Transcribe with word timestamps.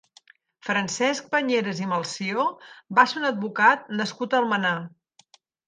Francesc 0.69 1.27
Bañeres 1.35 1.83
i 1.83 1.91
Melcior 1.91 2.65
va 3.01 3.07
ser 3.13 3.21
un 3.23 3.29
advocat 3.31 3.87
nascut 4.01 4.37
a 4.37 4.43
Almenar. 4.43 4.77